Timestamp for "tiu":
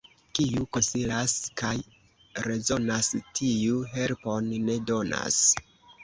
3.39-3.83